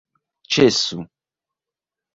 [0.55, 0.99] ĉesu